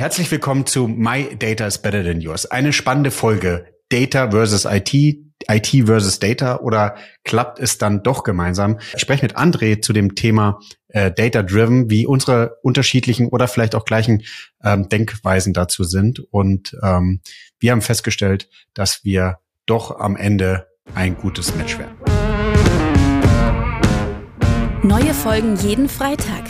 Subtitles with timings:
[0.00, 2.46] Herzlich willkommen zu My Data is Better Than Yours.
[2.46, 3.66] Eine spannende Folge.
[3.90, 8.78] Data versus IT, IT versus Data oder klappt es dann doch gemeinsam?
[8.94, 10.58] Ich spreche mit André zu dem Thema
[10.88, 14.22] äh, Data Driven, wie unsere unterschiedlichen oder vielleicht auch gleichen
[14.64, 16.20] ähm, Denkweisen dazu sind.
[16.30, 17.20] Und ähm,
[17.58, 21.94] wir haben festgestellt, dass wir doch am Ende ein gutes Match werden.
[24.82, 26.49] Neue Folgen jeden Freitag.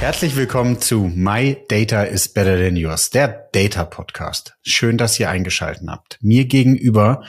[0.00, 4.54] Herzlich willkommen zu My Data is Better Than Yours, der Data Podcast.
[4.62, 6.18] Schön, dass ihr eingeschalten habt.
[6.20, 7.24] Mir gegenüber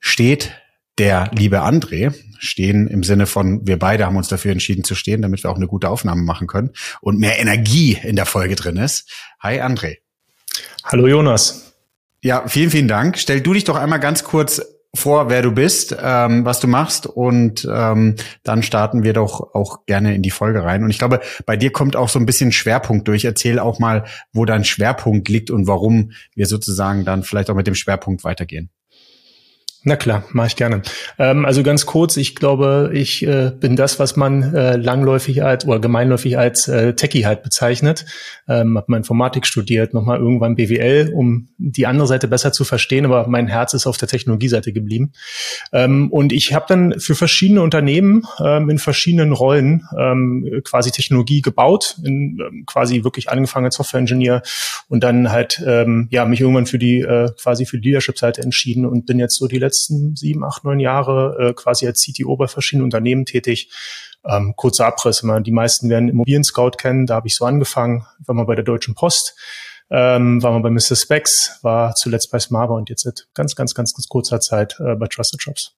[0.00, 0.52] steht
[0.96, 5.20] der liebe André, stehen im Sinne von, wir beide haben uns dafür entschieden zu stehen,
[5.20, 6.70] damit wir auch eine gute Aufnahme machen können
[7.02, 9.12] und mehr Energie in der Folge drin ist.
[9.40, 9.98] Hi André.
[10.84, 11.74] Hallo Jonas.
[12.22, 13.18] Ja, vielen, vielen Dank.
[13.18, 14.62] Stell du dich doch einmal ganz kurz
[14.96, 19.86] vor, wer du bist, ähm, was du machst und ähm, dann starten wir doch auch
[19.86, 20.82] gerne in die Folge rein.
[20.82, 23.24] Und ich glaube, bei dir kommt auch so ein bisschen Schwerpunkt durch.
[23.24, 27.66] Erzähl auch mal, wo dein Schwerpunkt liegt und warum wir sozusagen dann vielleicht auch mit
[27.66, 28.70] dem Schwerpunkt weitergehen.
[29.88, 30.82] Na klar, mache ich gerne.
[31.16, 35.64] Ähm, also ganz kurz, ich glaube, ich äh, bin das, was man äh, langläufig als
[35.64, 38.04] oder gemeinläufig als äh, Techie halt bezeichnet.
[38.48, 43.04] Ähm, habe mal Informatik studiert, nochmal irgendwann BWL, um die andere Seite besser zu verstehen,
[43.04, 45.12] aber mein Herz ist auf der Technologieseite geblieben.
[45.72, 51.42] Ähm, und ich habe dann für verschiedene Unternehmen ähm, in verschiedenen Rollen ähm, quasi Technologie
[51.42, 54.42] gebaut, in, ähm, quasi wirklich angefangen als Software-Engineer
[54.88, 58.84] und dann halt ähm, ja mich irgendwann für die äh, quasi für die Leadership-Seite entschieden
[58.84, 62.36] und bin jetzt so die letzten letzten sieben, acht, neun Jahre äh, quasi als CTO
[62.36, 63.70] bei verschiedenen Unternehmen tätig.
[64.24, 65.40] Ähm, kurzer Abriss, immer.
[65.40, 68.64] die meisten werden Immobilien Scout kennen, da habe ich so angefangen, war mal bei der
[68.64, 69.36] Deutschen Post,
[69.88, 70.96] ähm, war mal bei Mr.
[70.96, 74.96] Specs, war zuletzt bei Smava und jetzt seit ganz, ganz, ganz, ganz kurzer Zeit äh,
[74.96, 75.76] bei Trusted Jobs.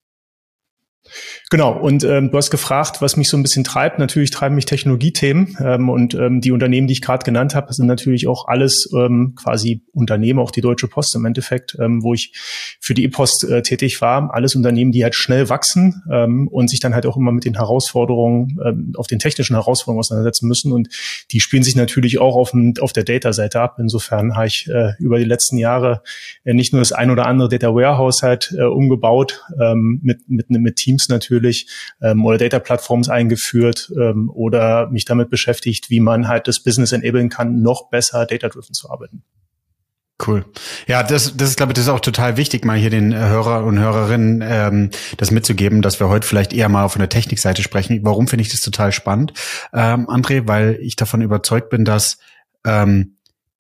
[1.51, 3.99] Genau, und ähm, du hast gefragt, was mich so ein bisschen treibt.
[3.99, 7.87] Natürlich treiben mich Technologiethemen ähm, und ähm, die Unternehmen, die ich gerade genannt habe, sind
[7.87, 12.33] natürlich auch alles ähm, quasi Unternehmen, auch die Deutsche Post im Endeffekt, ähm, wo ich
[12.81, 14.33] für die E-Post äh, tätig war.
[14.35, 17.55] Alles Unternehmen, die halt schnell wachsen ähm, und sich dann halt auch immer mit den
[17.55, 20.73] Herausforderungen, ähm, auf den technischen Herausforderungen auseinandersetzen müssen.
[20.73, 20.89] Und
[21.31, 23.77] die spielen sich natürlich auch auf, auf der Data-Seite ab.
[23.79, 26.03] Insofern habe ich äh, über die letzten Jahre
[26.45, 30.51] äh, nicht nur das ein oder andere Data Warehouse halt äh, umgebaut ähm, mit, mit,
[30.51, 31.69] mit Teams, Teams natürlich
[32.03, 36.93] ähm, oder Data Platforms eingeführt ähm, oder mich damit beschäftigt, wie man halt das Business
[36.93, 39.23] enablen kann, noch besser data-driven zu arbeiten.
[40.27, 40.45] Cool.
[40.89, 43.65] Ja, das, das ist, glaube ich, das ist auch total wichtig, mal hier den Hörer
[43.65, 48.01] und Hörerinnen ähm, das mitzugeben, dass wir heute vielleicht eher mal von der Technikseite sprechen.
[48.03, 49.33] Warum finde ich das total spannend,
[49.73, 50.49] ähm, André?
[50.49, 52.19] Weil ich davon überzeugt bin, dass
[52.67, 53.18] ähm,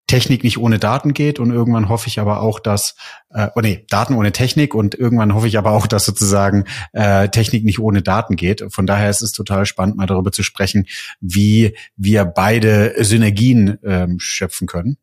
[0.08, 2.96] Technik nicht ohne Daten geht und irgendwann hoffe ich aber auch, dass,
[3.30, 7.28] äh, oh nee, Daten ohne Technik und irgendwann hoffe ich aber auch, dass sozusagen äh,
[7.28, 8.64] Technik nicht ohne Daten geht.
[8.70, 10.86] Von daher ist es total spannend, mal darüber zu sprechen,
[11.20, 14.96] wie wir beide Synergien ähm, schöpfen können.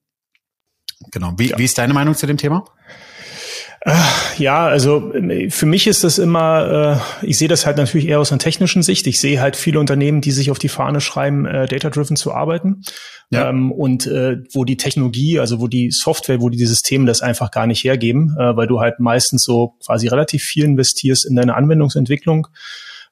[1.11, 1.33] Genau.
[1.38, 1.57] Wie, ja.
[1.57, 2.65] wie ist deine Meinung zu dem Thema?
[3.81, 3.93] Äh,
[4.37, 8.19] ja, also äh, für mich ist das immer, äh, ich sehe das halt natürlich eher
[8.19, 9.05] aus einer technischen Sicht.
[9.07, 12.81] Ich sehe halt viele Unternehmen, die sich auf die Fahne schreiben, data-driven zu arbeiten.
[13.29, 13.49] Ja.
[13.49, 17.67] Ähm, und wo die Technologie, also wo die Software, wo die Systeme das einfach gar
[17.67, 22.47] nicht hergeben, weil du halt meistens so quasi relativ viel investierst in deine Anwendungsentwicklung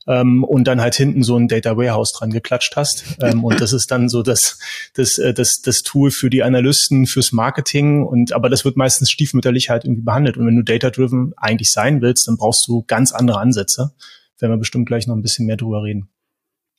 [0.08, 3.04] ähm, und dann halt hinten so ein Data Warehouse dran geklatscht hast.
[3.22, 4.60] Ähm, und das ist dann so das,
[4.94, 8.04] das, äh, das, das Tool für die Analysten, fürs Marketing.
[8.04, 10.38] Und aber das wird meistens stiefmütterlich halt irgendwie behandelt.
[10.38, 13.92] Und wenn du data-driven eigentlich sein willst, dann brauchst du ganz andere Ansätze.
[14.40, 16.10] Werden wir bestimmt gleich noch ein bisschen mehr drüber reden.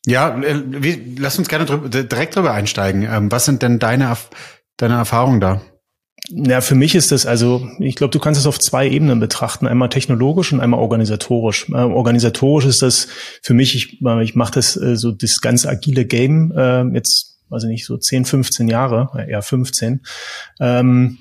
[0.07, 0.63] Ja, äh,
[1.17, 3.03] lass uns gerne drüber, direkt drüber einsteigen.
[3.03, 4.17] Ähm, was sind denn deine,
[4.77, 5.63] deine Erfahrungen da?
[6.31, 9.67] Ja, für mich ist das also, ich glaube, du kannst es auf zwei Ebenen betrachten,
[9.67, 11.69] einmal technologisch und einmal organisatorisch.
[11.69, 13.09] Äh, organisatorisch ist das
[13.43, 17.37] für mich, ich, äh, ich mache das äh, so das ganz agile Game äh, jetzt,
[17.51, 20.01] also nicht so 10, 15 Jahre, äh, eher 15.
[20.61, 21.19] Ähm,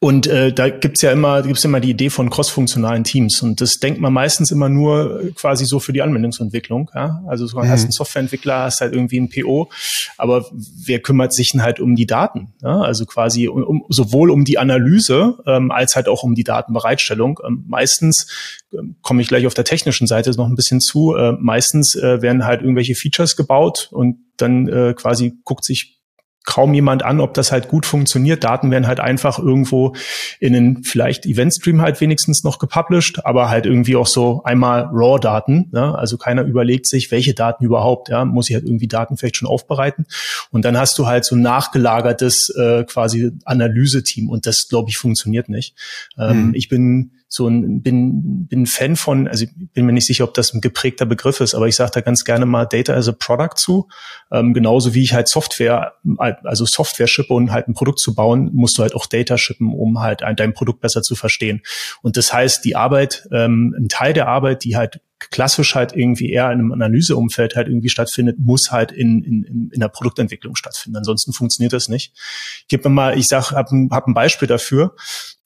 [0.00, 3.42] und äh, da gibt's ja immer, gibt's immer die Idee von crossfunktionalen Teams.
[3.42, 6.90] Und das denkt man meistens immer nur äh, quasi so für die Anwendungsentwicklung.
[6.94, 7.22] Ja?
[7.26, 7.68] Also du mhm.
[7.68, 9.70] hast einen Softwareentwickler, hast halt irgendwie ein PO,
[10.16, 10.46] aber
[10.84, 12.54] wer kümmert sich denn halt um die Daten?
[12.62, 12.80] Ja?
[12.80, 17.40] Also quasi um, um, sowohl um die Analyse ähm, als halt auch um die Datenbereitstellung.
[17.46, 18.26] Ähm, meistens
[18.72, 21.14] ähm, komme ich gleich auf der technischen Seite noch ein bisschen zu.
[21.16, 25.97] Äh, meistens äh, werden halt irgendwelche Features gebaut und dann äh, quasi guckt sich
[26.48, 28.42] kaum jemand an, ob das halt gut funktioniert.
[28.42, 29.94] Daten werden halt einfach irgendwo
[30.40, 35.70] in den vielleicht Event-Stream halt wenigstens noch gepublished, aber halt irgendwie auch so einmal RAW-Daten.
[35.74, 35.94] Ja?
[35.94, 38.08] Also keiner überlegt sich, welche Daten überhaupt.
[38.08, 38.24] Ja?
[38.24, 40.06] Muss ich halt irgendwie Daten vielleicht schon aufbereiten.
[40.50, 44.96] Und dann hast du halt so ein nachgelagertes äh, quasi Analyse-Team und das, glaube ich,
[44.96, 45.74] funktioniert nicht.
[46.16, 46.54] Ähm, hm.
[46.54, 49.44] Ich bin so ein, bin, bin Fan von, also
[49.74, 52.24] bin mir nicht sicher, ob das ein geprägter Begriff ist, aber ich sage da ganz
[52.24, 53.88] gerne mal Data as a Product zu.
[54.32, 58.50] Ähm, genauso wie ich halt Software, also Software shippe und halt ein Produkt zu bauen,
[58.54, 61.60] musst du halt auch Data shippen, um halt ein, dein Produkt besser zu verstehen.
[62.00, 66.30] Und das heißt, die Arbeit, ähm, ein Teil der Arbeit, die halt klassisch halt irgendwie
[66.30, 70.96] eher in einem Analyseumfeld halt irgendwie stattfindet, muss halt in, in, in der Produktentwicklung stattfinden.
[70.96, 72.12] Ansonsten funktioniert das nicht.
[72.60, 74.94] Ich gebe mal, ich sag, habe hab ein Beispiel dafür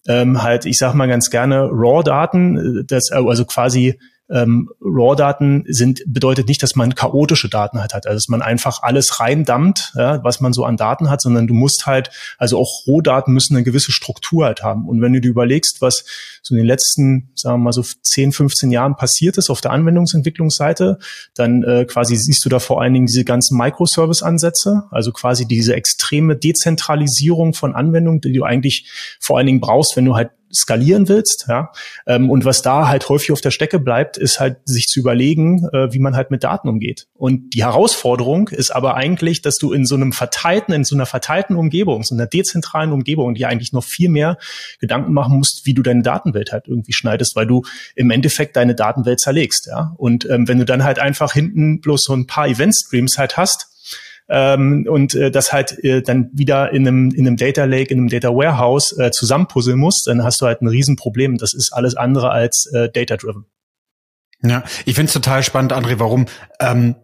[0.06, 3.98] ähm, halt, ich sag mal ganz gerne, RAW-Daten, äh, das, äh, also quasi
[4.30, 8.82] ähm, RAW-Daten sind, bedeutet nicht, dass man chaotische Daten halt hat, also dass man einfach
[8.82, 12.86] alles reindammt, ja, was man so an Daten hat, sondern du musst halt, also auch
[12.86, 14.88] Rohdaten müssen eine gewisse Struktur halt haben.
[14.88, 16.04] Und wenn du dir überlegst, was
[16.42, 19.72] so in den letzten, sagen wir mal so 10, 15 Jahren passiert ist auf der
[19.72, 20.98] Anwendungsentwicklungsseite,
[21.34, 25.74] dann äh, quasi siehst du da vor allen Dingen diese ganzen Microservice-Ansätze, also quasi diese
[25.74, 28.90] extreme Dezentralisierung von Anwendungen, die du eigentlich
[29.20, 31.72] vor allen Dingen brauchst, wenn du halt skalieren willst, ja.
[32.06, 35.68] Ähm, und was da halt häufig auf der Strecke bleibt, ist halt sich zu überlegen,
[35.72, 37.06] äh, wie man halt mit Daten umgeht.
[37.14, 41.06] Und die Herausforderung ist aber eigentlich, dass du in so einem verteilten, in so einer
[41.06, 44.38] verteilten Umgebung, so einer dezentralen Umgebung, die eigentlich noch viel mehr
[44.78, 47.62] Gedanken machen musst, wie du deine Datenwelt halt irgendwie schneidest, weil du
[47.94, 49.94] im Endeffekt deine Datenwelt zerlegst, ja.
[49.96, 53.68] Und ähm, wenn du dann halt einfach hinten bloß so ein paar Event-Streams halt hast,
[54.32, 57.98] ähm, und äh, das halt äh, dann wieder in einem, in einem Data Lake, in
[57.98, 61.36] einem Data Warehouse äh, zusammenpuzzeln musst, dann hast du halt ein Riesenproblem.
[61.36, 63.44] Das ist alles andere als äh, data-driven.
[64.42, 66.26] Ja, ich finde es total spannend, André, warum
[66.60, 66.96] ähm,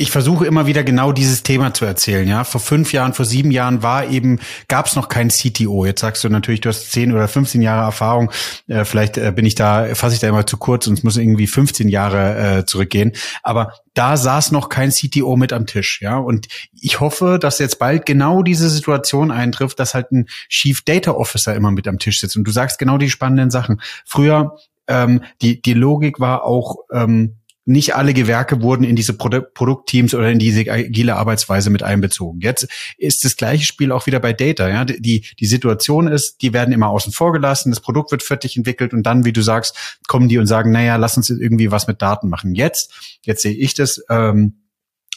[0.00, 2.26] ich versuche immer wieder genau dieses Thema zu erzählen.
[2.26, 5.84] Ja, vor fünf Jahren, vor sieben Jahren war eben gab es noch kein CTO.
[5.84, 8.30] Jetzt sagst du natürlich, du hast zehn oder 15 Jahre Erfahrung.
[8.66, 11.18] Äh, vielleicht äh, bin ich da, fasse ich da immer zu kurz und es muss
[11.18, 13.12] irgendwie 15 Jahre äh, zurückgehen.
[13.42, 16.00] Aber da saß noch kein CTO mit am Tisch.
[16.00, 20.80] Ja, und ich hoffe, dass jetzt bald genau diese Situation eintrifft, dass halt ein Chief
[20.80, 22.38] Data Officer immer mit am Tisch sitzt.
[22.38, 23.82] Und du sagst genau die spannenden Sachen.
[24.06, 24.56] Früher
[24.88, 27.36] ähm, die die Logik war auch ähm,
[27.70, 32.40] nicht alle Gewerke wurden in diese Produ Produktteams oder in diese agile Arbeitsweise mit einbezogen.
[32.40, 32.66] Jetzt
[32.98, 34.68] ist das gleiche Spiel auch wieder bei Data.
[34.68, 34.84] Ja?
[34.84, 38.92] Die, die Situation ist, die werden immer außen vor gelassen, das Produkt wird fertig entwickelt
[38.92, 42.02] und dann, wie du sagst, kommen die und sagen, naja, lass uns irgendwie was mit
[42.02, 42.54] Daten machen.
[42.54, 44.56] Jetzt, jetzt sehe ich das, ähm,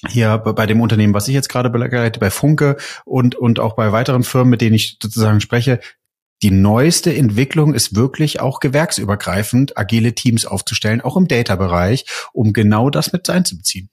[0.09, 3.93] hier bei dem Unternehmen, was ich jetzt gerade begleite, bei Funke und, und auch bei
[3.93, 5.79] weiteren Firmen, mit denen ich sozusagen spreche,
[6.43, 12.89] die neueste Entwicklung ist wirklich auch gewerksübergreifend, agile Teams aufzustellen, auch im Data-Bereich, um genau
[12.89, 13.89] das mit einzubeziehen.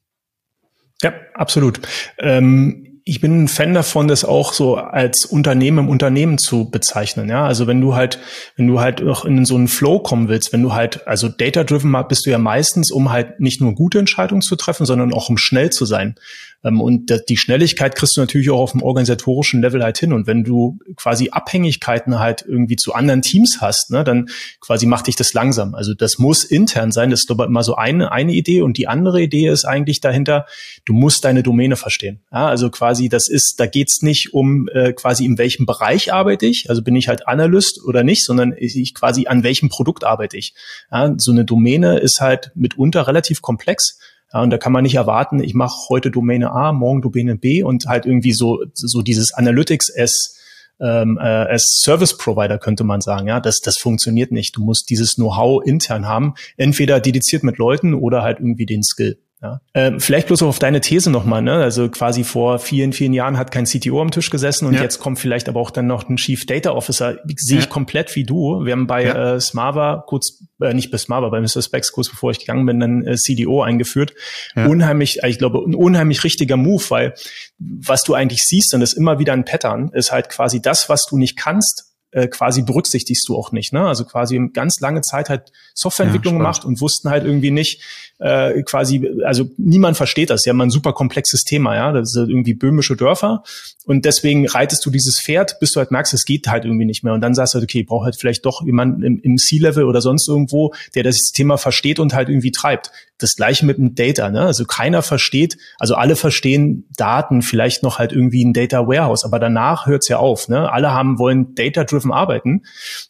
[1.02, 1.80] Ja, absolut.
[2.18, 7.28] Ähm ich bin ein Fan davon, das auch so als Unternehmen im Unternehmen zu bezeichnen.
[7.28, 8.20] Ja, also wenn du halt,
[8.56, 11.96] wenn du halt auch in so einen Flow kommen willst, wenn du halt, also data-driven
[12.08, 15.38] bist du ja meistens, um halt nicht nur gute Entscheidungen zu treffen, sondern auch um
[15.38, 16.14] schnell zu sein.
[16.64, 20.12] Ähm, und die Schnelligkeit kriegst du natürlich auch auf dem organisatorischen Level halt hin.
[20.12, 24.28] Und wenn du quasi Abhängigkeiten halt irgendwie zu anderen Teams hast, ne, dann
[24.60, 25.74] quasi macht dich das langsam.
[25.74, 27.10] Also das muss intern sein.
[27.10, 28.62] Das ist aber immer so eine, eine Idee.
[28.62, 30.46] Und die andere Idee ist eigentlich dahinter,
[30.84, 32.20] du musst deine Domäne verstehen.
[32.32, 36.46] Ja, also quasi, das ist, da geht's nicht um äh, quasi in welchem Bereich arbeite
[36.46, 40.36] ich, also bin ich halt Analyst oder nicht, sondern ich quasi an welchem Produkt arbeite
[40.36, 40.54] ich.
[40.90, 43.98] Ja, so eine Domäne ist halt mitunter relativ komplex.
[44.32, 47.62] Ja, und da kann man nicht erwarten, ich mache heute Domäne A, morgen Domäne B
[47.62, 50.36] und halt irgendwie so, so dieses Analytics as,
[50.80, 53.26] ähm, äh, as Service Provider könnte man sagen.
[53.26, 54.56] Ja, das, das funktioniert nicht.
[54.56, 59.18] Du musst dieses Know-how intern haben, entweder dediziert mit Leuten oder halt irgendwie den Skill.
[59.42, 59.60] Ja.
[59.72, 61.54] Ähm, vielleicht bloß auf deine These nochmal, ne?
[61.54, 64.82] Also quasi vor vielen, vielen Jahren hat kein CTO am Tisch gesessen und ja.
[64.82, 67.16] jetzt kommt vielleicht aber auch dann noch ein Chief Data Officer.
[67.36, 68.66] Sehe ich komplett wie du.
[68.66, 69.36] Wir haben bei ja.
[69.36, 71.62] äh, Smava kurz, äh, nicht bei Smava, bei Mr.
[71.62, 74.12] Specs kurz bevor ich gegangen bin, dann äh, CDO eingeführt.
[74.54, 77.14] Unheimlich, ich glaube, ein unheimlich richtiger Move, weil
[77.58, 80.90] was du eigentlich siehst, und das ist immer wieder ein Pattern, ist halt quasi das,
[80.90, 83.72] was du nicht kannst, äh, quasi berücksichtigst du auch nicht.
[83.72, 83.86] Ne?
[83.86, 87.82] Also quasi ganz lange Zeit halt Softwareentwicklung ja, gemacht und wussten halt irgendwie nicht,
[88.18, 92.28] äh, quasi, also niemand versteht das, ja, mal ein super komplexes Thema, ja, das sind
[92.28, 93.42] irgendwie böhmische Dörfer
[93.86, 97.02] und deswegen reitest du dieses Pferd, bis du halt merkst, es geht halt irgendwie nicht
[97.02, 99.38] mehr und dann sagst du halt, okay, ich brauche halt vielleicht doch jemanden im, im
[99.38, 102.90] C-Level oder sonst irgendwo, der das Thema versteht und halt irgendwie treibt.
[103.22, 104.42] Das gleiche mit dem Data, ne?
[104.42, 109.38] Also keiner versteht, also alle verstehen Daten, vielleicht noch halt irgendwie ein Data Warehouse, aber
[109.38, 110.70] danach hört's ja auf, ne?
[110.72, 112.62] Alle haben, wollen data-driven arbeiten.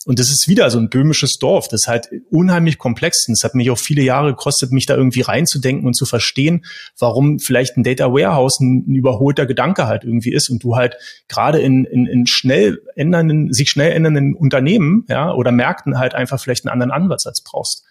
[0.07, 1.69] Und das ist wieder so ein böhmisches Dorf.
[1.69, 3.27] Das ist halt unheimlich komplex.
[3.29, 6.65] Und es hat mich auch viele Jahre gekostet, mich da irgendwie reinzudenken und zu verstehen,
[6.99, 10.97] warum vielleicht ein Data Warehouse ein, ein überholter Gedanke halt irgendwie ist und du halt
[11.29, 16.41] gerade in, in, in schnell ändernden, sich schnell ändernden Unternehmen, ja, oder Märkten halt einfach
[16.41, 17.85] vielleicht einen anderen Ansatz brauchst.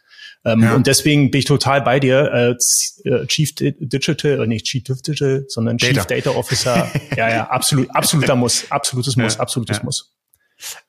[0.46, 0.76] Ähm, ja.
[0.76, 2.58] Und deswegen bin ich total bei dir.
[3.04, 5.94] Äh, äh Chief Digital, äh, nicht Chief Digital, sondern Data.
[5.94, 6.90] Chief Data Officer.
[7.18, 9.40] ja, ja, absolut, absoluter Muss, absolutes Muss, ja.
[9.40, 9.84] absolutes ja.
[9.84, 10.14] Muss.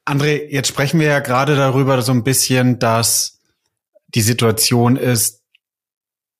[0.04, 3.40] André, jetzt sprechen wir ja gerade darüber so ein bisschen, dass
[4.09, 5.42] die Situation ist,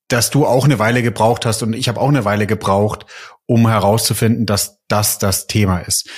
[0.09, 3.07] dass du auch eine Weile gebraucht hast und ich habe auch eine Weile gebraucht,
[3.47, 6.09] um herauszufinden, dass das das Thema ist.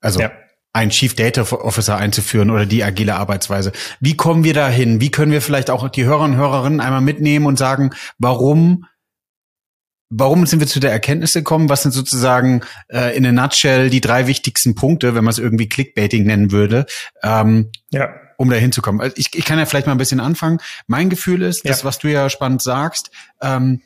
[0.00, 0.32] Also ja
[0.72, 3.72] ein Chief Data Officer einzuführen oder die agile Arbeitsweise.
[4.00, 5.00] Wie kommen wir dahin?
[5.00, 8.86] Wie können wir vielleicht auch die Hörer und Hörerinnen einmal mitnehmen und sagen, warum
[10.14, 11.70] Warum sind wir zu der Erkenntnis gekommen?
[11.70, 15.70] Was sind sozusagen äh, in a nutshell die drei wichtigsten Punkte, wenn man es irgendwie
[15.70, 16.84] Clickbaiting nennen würde,
[17.22, 18.10] ähm, ja.
[18.36, 19.00] um da hinzukommen?
[19.00, 20.58] Also ich, ich kann ja vielleicht mal ein bisschen anfangen.
[20.86, 21.70] Mein Gefühl ist, ja.
[21.70, 23.10] das, was du ja spannend sagst,
[23.40, 23.80] ähm,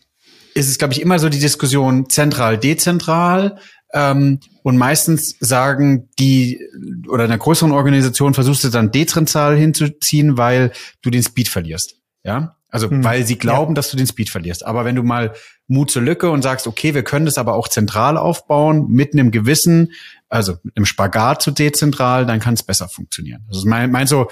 [0.56, 3.60] ist es, glaube ich, immer so die Diskussion zentral, dezentral.
[3.96, 6.60] Ähm, und meistens sagen die
[7.08, 11.96] oder in einer größeren Organisation versuchst du dann dezentral hinzuziehen, weil du den Speed verlierst.
[12.22, 13.02] Ja, also hm.
[13.04, 13.76] weil sie glauben, ja.
[13.76, 14.66] dass du den Speed verlierst.
[14.66, 15.32] Aber wenn du mal
[15.66, 19.30] Mut zur Lücke und sagst, okay, wir können das aber auch zentral aufbauen, mit einem
[19.30, 19.92] gewissen,
[20.28, 23.46] also mit einem Spagat zu dezentral, dann kann es besser funktionieren.
[23.48, 24.28] Also mein, mein so,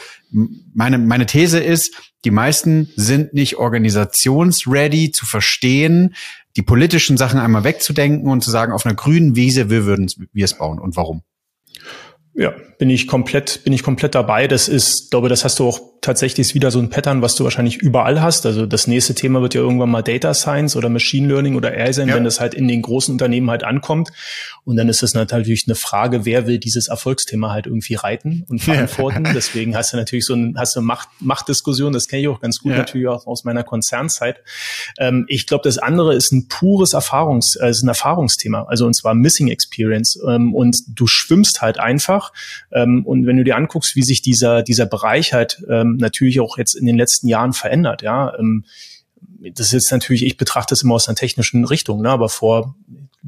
[0.74, 6.14] meine, meine These ist, die meisten sind nicht organisationsready zu verstehen,
[6.56, 10.44] die politischen Sachen einmal wegzudenken und zu sagen, auf einer grünen Wiese, wir würden wir
[10.44, 11.22] es bauen und warum.
[12.34, 14.48] Ja, bin ich komplett, bin ich komplett dabei.
[14.48, 17.44] Das ist, glaube, das hast du auch tatsächlich ist wieder so ein Pattern, was du
[17.44, 18.46] wahrscheinlich überall hast.
[18.46, 21.92] Also das nächste Thema wird ja irgendwann mal Data Science oder Machine Learning oder AI
[21.92, 22.14] sein, ja.
[22.14, 24.10] wenn das halt in den großen Unternehmen halt ankommt.
[24.64, 28.60] Und dann ist das natürlich eine Frage, wer will dieses Erfolgsthema halt irgendwie reiten und
[28.62, 29.24] verantworten.
[29.34, 32.60] Deswegen hast du natürlich so ein, hast du Macht, Machtdiskussion, das kenne ich auch ganz
[32.60, 32.78] gut ja.
[32.78, 34.40] natürlich auch aus meiner Konzernzeit.
[34.98, 38.64] Ähm, ich glaube, das andere ist ein pures Erfahrungs, äh, ist ein Erfahrungsthema.
[38.68, 40.18] Also und zwar Missing Experience.
[40.26, 42.32] Ähm, und du schwimmst halt einfach.
[42.72, 46.58] Ähm, und wenn du dir anguckst, wie sich dieser, dieser Bereich halt ähm, natürlich auch
[46.58, 48.02] jetzt in den letzten Jahren verändert.
[48.02, 48.64] Ja, ähm,
[49.52, 52.10] das ist jetzt natürlich, ich betrachte es immer aus einer technischen Richtung, ne?
[52.10, 52.74] aber vor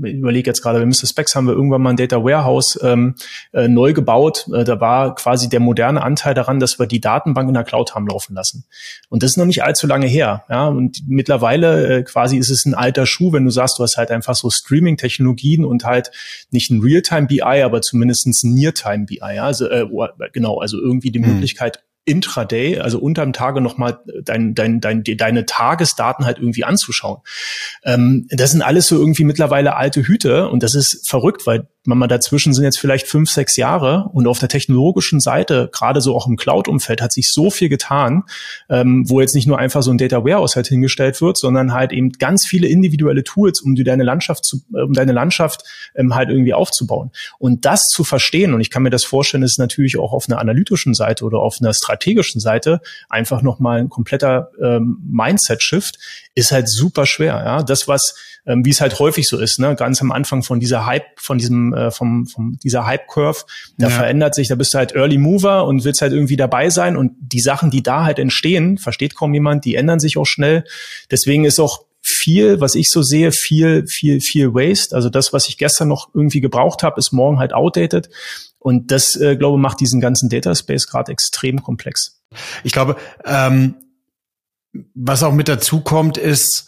[0.05, 1.07] ich überlege jetzt gerade, bei Mr.
[1.07, 3.15] Specs haben wir irgendwann mal ein Data Warehouse ähm,
[3.53, 4.47] äh, neu gebaut.
[4.53, 7.95] Äh, da war quasi der moderne Anteil daran, dass wir die Datenbank in der Cloud
[7.95, 8.65] haben laufen lassen.
[9.09, 10.45] Und das ist noch nicht allzu lange her.
[10.51, 10.69] Ja?
[10.69, 14.11] Und mittlerweile äh, quasi ist es ein alter Schuh, wenn du sagst, du hast halt
[14.11, 16.11] einfach so Streaming-Technologien und halt
[16.51, 19.19] nicht ein Realtime BI, aber zumindest ein Near-Time BI.
[19.19, 19.45] Ja?
[19.45, 19.87] Also äh,
[20.33, 21.33] genau, also irgendwie die hm.
[21.33, 27.19] Möglichkeit, intraday, also unterm Tage nochmal dein, dein, dein, deine Tagesdaten halt irgendwie anzuschauen.
[27.85, 31.99] Ähm, das sind alles so irgendwie mittlerweile alte Hüte und das ist verrückt, weil man
[31.99, 36.15] mal dazwischen sind jetzt vielleicht fünf, sechs Jahre und auf der technologischen Seite, gerade so
[36.15, 38.25] auch im Cloud-Umfeld, hat sich so viel getan,
[38.69, 41.93] ähm, wo jetzt nicht nur einfach so ein Data Warehouse halt hingestellt wird, sondern halt
[41.93, 45.63] eben ganz viele individuelle Tools, um deine Landschaft zu, um deine Landschaft
[45.95, 47.11] ähm, halt irgendwie aufzubauen.
[47.39, 50.39] Und das zu verstehen, und ich kann mir das vorstellen, ist natürlich auch auf einer
[50.39, 55.99] analytischen Seite oder auf einer strategischen Seite einfach nochmal ein kompletter ähm, Mindset-Shift,
[56.35, 57.43] ist halt super schwer.
[57.45, 58.15] Ja, das was
[58.47, 59.75] ähm, wie es halt häufig so ist, ne?
[59.75, 63.45] ganz am Anfang von dieser Hype, von diesem, äh, vom, vom dieser Hype-Curve,
[63.79, 63.95] da ja.
[63.95, 67.13] verändert sich, da bist du halt Early Mover und willst halt irgendwie dabei sein und
[67.21, 70.65] die Sachen, die da halt entstehen, versteht kaum jemand, die ändern sich auch schnell.
[71.11, 74.95] Deswegen ist auch viel, was ich so sehe, viel, viel, viel Waste.
[74.95, 78.09] Also das, was ich gestern noch irgendwie gebraucht habe, ist morgen halt outdated.
[78.59, 82.21] Und das, äh, glaube macht diesen ganzen Data Space gerade extrem komplex.
[82.63, 83.75] Ich glaube, ähm,
[84.95, 86.67] was auch mit dazu kommt, ist,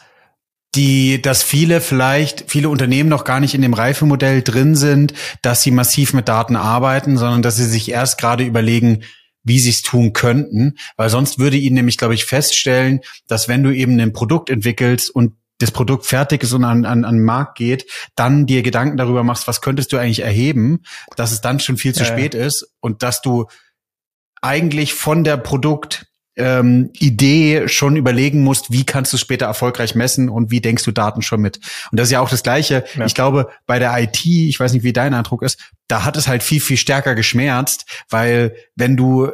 [0.75, 5.63] die, dass viele vielleicht, viele Unternehmen noch gar nicht in dem Reifemodell drin sind, dass
[5.63, 9.05] sie massiv mit Daten arbeiten, sondern dass sie sich erst gerade überlegen,
[9.45, 13.63] wie sie es tun könnten, weil sonst würde ihnen nämlich, glaube ich, feststellen, dass wenn
[13.63, 17.25] du eben ein Produkt entwickelst und das Produkt fertig ist und an, an, an den
[17.25, 20.83] Markt geht, dann dir Gedanken darüber machst, was könntest du eigentlich erheben,
[21.17, 23.47] dass es dann schon viel zu ja, spät ist und dass du
[24.41, 26.08] eigentlich von der Produkt
[26.39, 30.85] ähm, Idee schon überlegen musst, wie kannst du es später erfolgreich messen und wie denkst
[30.85, 31.59] du Daten schon mit.
[31.91, 32.85] Und das ist ja auch das Gleiche.
[32.97, 33.07] Ja.
[33.07, 36.29] Ich glaube, bei der IT, ich weiß nicht, wie dein Eindruck ist, da hat es
[36.29, 39.31] halt viel, viel stärker geschmerzt, weil wenn du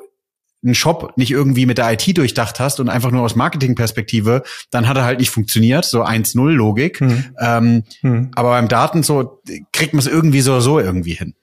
[0.64, 4.88] einen Shop nicht irgendwie mit der IT durchdacht hast und einfach nur aus Marketingperspektive, dann
[4.88, 7.02] hat er halt nicht funktioniert, so 1-0-Logik.
[7.02, 7.24] Mhm.
[7.38, 8.30] Ähm, mhm.
[8.34, 9.42] Aber beim Daten so
[9.72, 11.34] kriegt man es irgendwie so so irgendwie hin.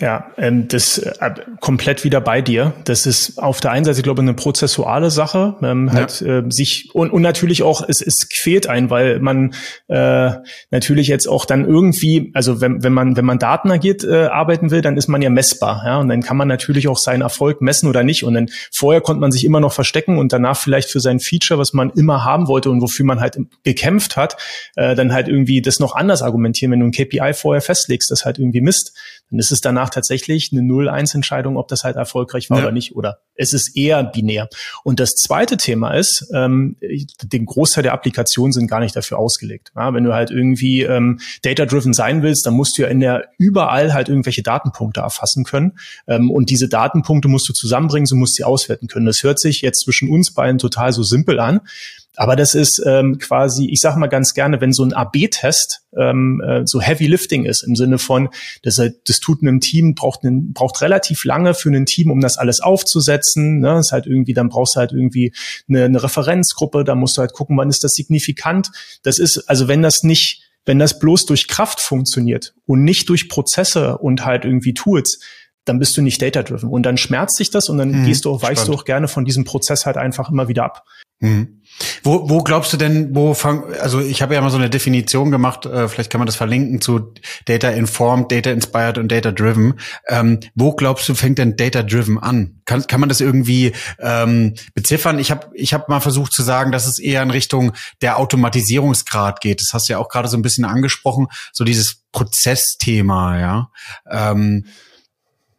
[0.00, 1.30] Ja, ähm, das äh,
[1.60, 2.72] komplett wieder bei dir.
[2.84, 5.56] Das ist auf der einen Seite, glaube ich, eine prozessuale Sache.
[5.62, 5.92] Ähm, ja.
[5.92, 9.54] halt, äh, sich und, und natürlich auch, es, es quält ein, weil man
[9.88, 10.30] äh,
[10.70, 14.70] natürlich jetzt auch dann irgendwie, also wenn, wenn man wenn man Daten agiert äh, arbeiten
[14.70, 17.60] will, dann ist man ja messbar, ja, und dann kann man natürlich auch seinen Erfolg
[17.60, 18.24] messen oder nicht.
[18.24, 21.60] Und dann vorher konnte man sich immer noch verstecken und danach vielleicht für sein Feature,
[21.60, 24.38] was man immer haben wollte und wofür man halt gekämpft hat,
[24.76, 28.24] äh, dann halt irgendwie das noch anders argumentieren, wenn du ein KPI vorher festlegst, das
[28.24, 28.96] halt irgendwie misst
[29.30, 32.64] dann ist es danach tatsächlich eine 0-1-Entscheidung, ob das halt erfolgreich war ja.
[32.64, 32.94] oder nicht.
[32.94, 34.48] Oder es ist eher binär.
[34.84, 36.76] Und das zweite Thema ist, ähm,
[37.22, 39.72] den Großteil der Applikationen sind gar nicht dafür ausgelegt.
[39.74, 43.30] Ja, wenn du halt irgendwie ähm, data-driven sein willst, dann musst du ja in der
[43.38, 45.78] überall halt irgendwelche Datenpunkte erfassen können.
[46.06, 49.06] Ähm, und diese Datenpunkte musst du zusammenbringen, so musst du sie auswerten können.
[49.06, 51.60] Das hört sich jetzt zwischen uns beiden total so simpel an.
[52.16, 56.42] Aber das ist ähm, quasi, ich sage mal ganz gerne, wenn so ein AB-Test ähm,
[56.46, 58.28] äh, so Heavy Lifting ist, im Sinne von,
[58.62, 62.36] das, das tut einem Team, braucht, einen, braucht relativ lange für ein Team, um das
[62.36, 63.60] alles aufzusetzen.
[63.60, 63.68] Ne?
[63.68, 65.32] Das ist halt irgendwie, dann brauchst du halt irgendwie
[65.68, 68.70] eine, eine Referenzgruppe, da musst du halt gucken, wann ist das signifikant.
[69.02, 73.28] Das ist, also wenn das nicht, wenn das bloß durch Kraft funktioniert und nicht durch
[73.28, 75.18] Prozesse und halt irgendwie Tools,
[75.64, 76.68] dann bist du nicht data-driven.
[76.68, 79.08] Und dann schmerzt dich das und dann hm, gehst du auch, weichst du auch gerne
[79.08, 80.84] von diesem Prozess halt einfach immer wieder ab.
[81.22, 81.62] Hm.
[82.02, 85.30] Wo, wo glaubst du denn, wo fang, also ich habe ja mal so eine Definition
[85.30, 87.14] gemacht, äh, vielleicht kann man das verlinken zu
[87.44, 89.78] Data Informed, Data Inspired und Data Driven.
[90.08, 92.60] Ähm, wo glaubst du, fängt denn Data Driven an?
[92.64, 95.20] Kann, kann man das irgendwie ähm, beziffern?
[95.20, 99.40] Ich habe ich hab mal versucht zu sagen, dass es eher in Richtung der Automatisierungsgrad
[99.40, 99.60] geht.
[99.60, 103.70] Das hast du ja auch gerade so ein bisschen angesprochen, so dieses Prozessthema, ja.
[104.10, 104.66] Ähm,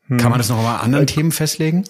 [0.08, 0.18] hm.
[0.18, 1.86] Kann man das noch mal anderen äh, Themen festlegen?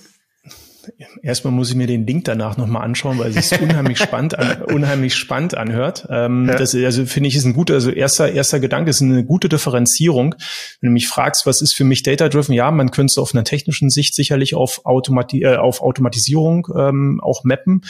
[1.21, 4.63] Erstmal muss ich mir den Link danach nochmal anschauen, weil es sich unheimlich spannend, an,
[4.63, 6.07] unheimlich spannend anhört.
[6.09, 6.57] Ähm, ja.
[6.57, 10.35] Das also finde ich ist ein guter, also erster erster Gedanke ist eine gute Differenzierung.
[10.81, 12.53] Wenn du mich fragst, was ist für mich Data Driven?
[12.53, 17.21] Ja, man könnte es auf einer technischen Sicht sicherlich auf, Automati äh, auf Automatisierung ähm,
[17.23, 17.81] auch mappen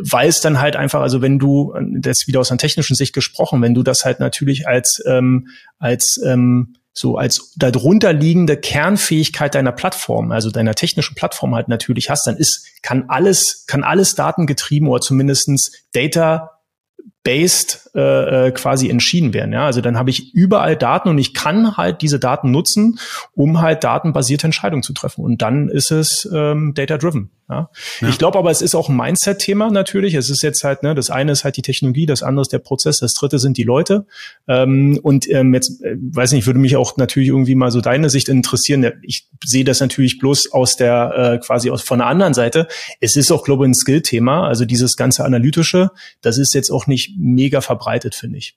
[0.00, 3.60] weil es dann halt einfach, also wenn du, das wieder aus einer technischen Sicht gesprochen,
[3.60, 9.72] wenn du das halt natürlich als, ähm, als ähm, so als darunter liegende Kernfähigkeit deiner
[9.72, 14.88] Plattform, also deiner technischen Plattform halt natürlich hast, dann ist, kann alles, kann alles datengetrieben
[14.88, 16.53] oder zumindestens Data
[17.24, 19.52] based äh, äh, quasi entschieden werden.
[19.52, 22.98] Ja, also dann habe ich überall Daten und ich kann halt diese Daten nutzen,
[23.32, 25.24] um halt datenbasierte Entscheidungen zu treffen.
[25.24, 27.30] Und dann ist es ähm, data driven.
[27.48, 27.70] Ja.
[28.00, 28.08] ja.
[28.08, 30.14] Ich glaube aber, es ist auch ein Mindset-Thema natürlich.
[30.14, 32.58] Es ist jetzt halt, ne, das eine ist halt die Technologie, das andere ist der
[32.58, 34.06] Prozess, das dritte sind die Leute.
[34.48, 38.08] Ähm, und ähm, jetzt, äh, weiß nicht, würde mich auch natürlich irgendwie mal so deine
[38.08, 38.90] Sicht interessieren.
[39.02, 42.66] Ich sehe das natürlich bloß aus der, äh, quasi aus von der anderen Seite.
[43.00, 44.46] Es ist auch, glaube ich, ein Skill-Thema.
[44.46, 45.90] Also dieses ganze Analytische,
[46.22, 48.56] das ist jetzt auch nicht mega verbreitet, finde ich.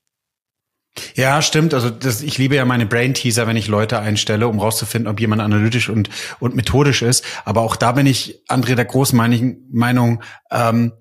[1.15, 1.73] Ja, stimmt.
[1.73, 5.19] Also das, ich liebe ja meine Brain Teaser, wenn ich Leute einstelle, um rauszufinden, ob
[5.19, 7.23] jemand analytisch und, und methodisch ist.
[7.45, 10.93] Aber auch da bin ich, André, der großen Meinung, ähm,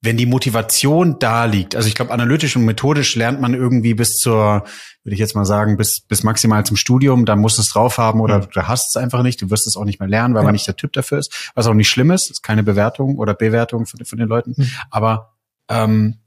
[0.00, 4.16] wenn die Motivation da liegt, also ich glaube, analytisch und methodisch lernt man irgendwie bis
[4.16, 4.64] zur,
[5.02, 7.98] würde ich jetzt mal sagen, bis, bis maximal zum Studium, dann musst du es drauf
[7.98, 8.48] haben oder mhm.
[8.52, 10.46] du hast es einfach nicht, du wirst es auch nicht mehr lernen, weil ja.
[10.46, 13.34] man nicht der Typ dafür ist, was auch nicht schlimm ist, ist keine Bewertung oder
[13.34, 14.54] Bewertung von, von den Leuten.
[14.56, 14.70] Mhm.
[14.90, 15.34] Aber
[15.68, 16.18] ähm,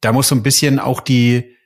[0.00, 1.56] da muss so ein bisschen auch die,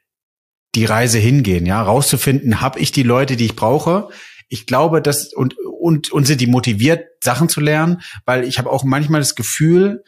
[0.74, 4.08] die Reise hingehen, ja, rauszufinden, habe ich die Leute, die ich brauche.
[4.48, 8.70] Ich glaube, dass und und und sind die motiviert, Sachen zu lernen, weil ich habe
[8.70, 10.04] auch manchmal das Gefühl,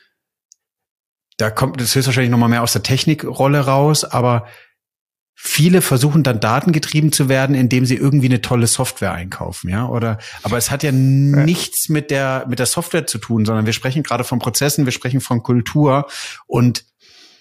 [1.37, 4.47] da kommt das höchstwahrscheinlich noch mal mehr aus der Technikrolle raus, aber
[5.35, 10.19] viele versuchen dann datengetrieben zu werden, indem sie irgendwie eine tolle Software einkaufen, ja, oder
[10.43, 13.75] aber es hat ja, ja, nichts mit der mit der Software zu tun, sondern wir
[13.75, 16.07] sprechen gerade von Prozessen, wir sprechen von Kultur
[16.47, 16.85] und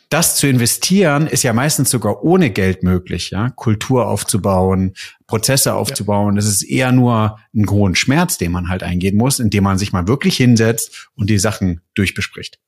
[0.09, 4.93] das zu investieren ist ja meistens sogar ohne Geld möglich, ja, Kultur aufzubauen,
[5.27, 6.35] Prozesse aufzubauen.
[6.35, 6.41] Ja.
[6.41, 9.93] Das ist eher nur ein hohen Schmerz, den man halt eingehen muss, indem man sich
[9.93, 12.59] mal wirklich hinsetzt und die Sachen durchbespricht.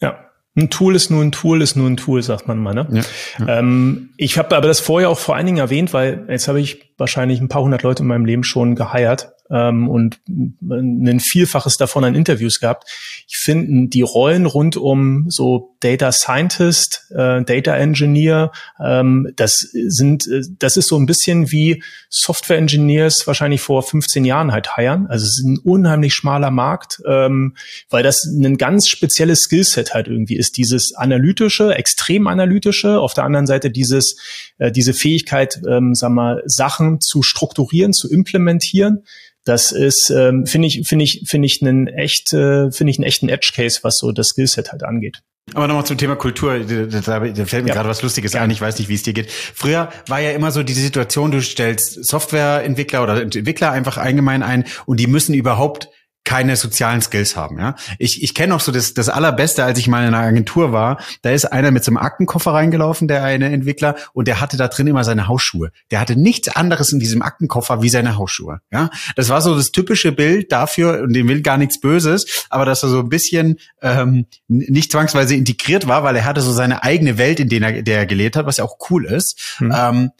[0.00, 2.74] Ja, ein Tool ist nur ein Tool, ist nur ein Tool, sagt man mal.
[2.74, 2.88] Ne?
[2.90, 3.02] Ja,
[3.38, 3.58] ja.
[3.58, 6.92] Ähm, ich habe aber das vorher auch vor allen Dingen erwähnt, weil jetzt habe ich
[6.96, 12.04] wahrscheinlich ein paar hundert Leute in meinem Leben schon geheiert ähm, und ein Vielfaches davon
[12.04, 12.88] an Interviews gehabt.
[13.28, 18.50] Ich finde die Rollen rund um so Data Scientist, äh, Data Engineer,
[18.84, 24.24] ähm, das sind, äh, das ist so ein bisschen wie Software Engineers wahrscheinlich vor 15
[24.24, 25.06] Jahren halt heiern.
[25.08, 27.54] Also es ist ein unheimlich schmaler Markt, ähm,
[27.90, 30.56] weil das ein ganz spezielles Skillset halt irgendwie ist.
[30.56, 34.16] Dieses analytische, extrem analytische, auf der anderen Seite dieses,
[34.58, 39.04] äh, diese Fähigkeit, ähm, sag mal, Sachen zu strukturieren, zu implementieren
[39.46, 43.06] das ist, ähm, finde ich, finde ich, finde ich einen echt, äh, finde ich einen
[43.06, 45.22] echten Edge Case, was so das Skillset halt angeht.
[45.54, 47.74] Aber nochmal zum Thema Kultur, da, da fällt mir ja.
[47.74, 48.42] gerade was Lustiges ja.
[48.42, 49.30] ein, ich weiß nicht, wie es dir geht.
[49.30, 54.64] Früher war ja immer so diese Situation, du stellst Softwareentwickler oder Entwickler einfach allgemein ein
[54.86, 55.88] und die müssen überhaupt
[56.26, 57.58] keine sozialen Skills haben.
[57.58, 60.72] Ja, ich ich kenne auch so das das allerbeste, als ich mal in einer Agentur
[60.72, 61.00] war.
[61.22, 64.68] Da ist einer mit so einem Aktenkoffer reingelaufen, der eine Entwickler, und der hatte da
[64.68, 65.70] drin immer seine Hausschuhe.
[65.90, 68.60] Der hatte nichts anderes in diesem Aktenkoffer wie seine Hausschuhe.
[68.70, 72.66] Ja, das war so das typische Bild dafür, und dem will gar nichts Böses, aber
[72.66, 76.82] dass er so ein bisschen ähm, nicht zwangsweise integriert war, weil er hatte so seine
[76.82, 79.56] eigene Welt, in der er, der er gelebt hat, was ja auch cool ist.
[79.60, 79.72] Mhm.
[79.74, 80.10] Ähm,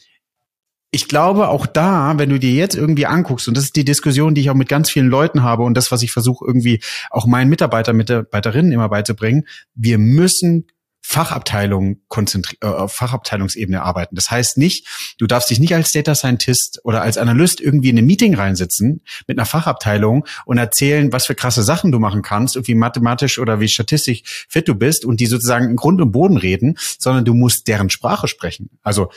[0.91, 4.35] ich glaube auch da, wenn du dir jetzt irgendwie anguckst, und das ist die Diskussion,
[4.35, 7.25] die ich auch mit ganz vielen Leuten habe und das, was ich versuche irgendwie auch
[7.25, 9.45] meinen Mitarbeiter, Mitarbeiterinnen immer beizubringen,
[9.75, 10.67] wir müssen
[11.09, 14.15] Fachabteilung konzentri äh, auf Fachabteilungsebene arbeiten.
[14.15, 17.97] Das heißt nicht, du darfst dich nicht als Data Scientist oder als Analyst irgendwie in
[17.97, 22.57] ein Meeting reinsitzen mit einer Fachabteilung und erzählen, was für krasse Sachen du machen kannst,
[22.57, 26.35] irgendwie mathematisch oder wie statistisch fit du bist und die sozusagen in Grund und Boden
[26.35, 28.69] reden, sondern du musst deren Sprache sprechen.
[28.83, 29.09] Also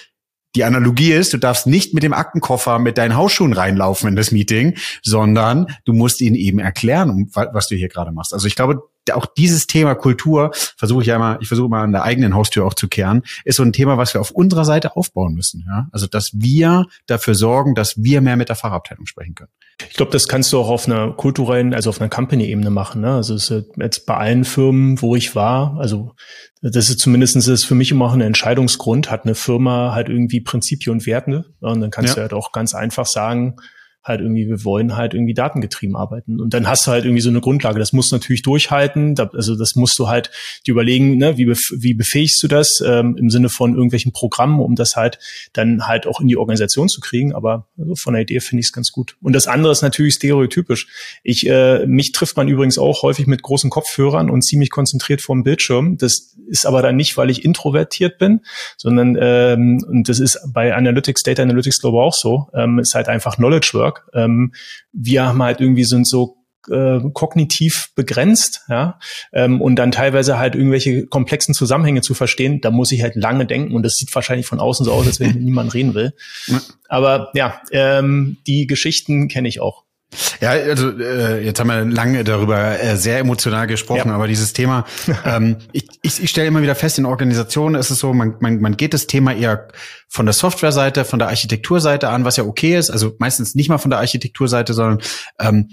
[0.56, 4.32] die Analogie ist, du darfst nicht mit dem Aktenkoffer mit deinen Hausschuhen reinlaufen in das
[4.32, 8.34] Meeting, sondern du musst ihnen eben erklären, was du hier gerade machst.
[8.34, 8.82] Also ich glaube,
[9.12, 12.66] auch dieses Thema Kultur versuche ich ja immer, ich versuche mal an der eigenen Haustür
[12.66, 15.64] auch zu kehren, ist so ein Thema, was wir auf unserer Seite aufbauen müssen.
[15.66, 15.88] Ja?
[15.92, 19.50] Also, dass wir dafür sorgen, dass wir mehr mit der Fachabteilung sprechen können.
[19.88, 23.00] Ich glaube, das kannst du auch auf einer kulturellen, also auf einer Company-Ebene machen.
[23.00, 23.14] Ne?
[23.14, 26.14] Also es ist jetzt bei allen Firmen, wo ich war, also
[26.62, 30.40] das ist zumindest ist für mich immer auch ein Entscheidungsgrund, hat eine Firma halt irgendwie
[30.40, 31.46] Prinzipien und Werte.
[31.60, 32.14] Und dann kannst ja.
[32.16, 33.56] du halt auch ganz einfach sagen,
[34.02, 36.40] halt irgendwie, wir wollen halt irgendwie datengetrieben arbeiten.
[36.40, 37.78] Und dann hast du halt irgendwie so eine Grundlage.
[37.78, 39.14] Das musst du natürlich durchhalten.
[39.18, 40.30] also das musst du halt
[40.66, 44.60] dir überlegen, ne, wie, bef wie befähigst du das ähm, im Sinne von irgendwelchen Programmen,
[44.60, 45.18] um das halt
[45.52, 47.34] dann halt auch in die Organisation zu kriegen.
[47.34, 49.16] Aber also von der Idee finde ich es ganz gut.
[49.20, 50.86] Und das andere ist natürlich stereotypisch.
[51.22, 55.42] Ich, äh, mich trifft man übrigens auch häufig mit großen Kopfhörern und ziemlich konzentriert vorm
[55.42, 55.98] Bildschirm.
[55.98, 58.40] Das ist aber dann nicht, weil ich introvertiert bin,
[58.78, 62.94] sondern ähm, und das ist bei Analytics, Data Analytics glaube ich auch so, ähm, ist
[62.94, 64.08] halt einfach Knowledge Work Work.
[64.14, 64.52] Ähm,
[64.92, 66.36] wir haben halt irgendwie sind so
[66.70, 68.98] äh, kognitiv begrenzt, ja,
[69.32, 73.46] ähm, und dann teilweise halt irgendwelche komplexen Zusammenhänge zu verstehen, da muss ich halt lange
[73.46, 76.12] denken und das sieht wahrscheinlich von außen so aus, als wenn niemand reden will.
[76.88, 79.84] Aber ja, ähm, die Geschichten kenne ich auch.
[80.40, 84.14] Ja, also äh, jetzt haben wir lange darüber äh, sehr emotional gesprochen, ja.
[84.14, 84.84] aber dieses Thema,
[85.24, 88.60] ähm, ich, ich, ich stelle immer wieder fest, in Organisationen ist es so, man, man,
[88.60, 89.68] man geht das Thema eher
[90.08, 93.78] von der Softwareseite, von der Architekturseite an, was ja okay ist, also meistens nicht mal
[93.78, 95.00] von der Architekturseite, sondern
[95.38, 95.68] ähm,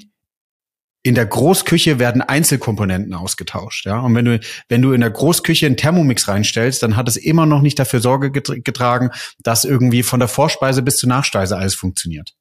[1.01, 3.99] in der Großküche werden Einzelkomponenten ausgetauscht, ja.
[3.99, 7.45] Und wenn du, wenn du in der Großküche einen Thermomix reinstellst, dann hat es immer
[7.45, 12.35] noch nicht dafür Sorge getragen, dass irgendwie von der Vorspeise bis zur Nachspeise alles funktioniert.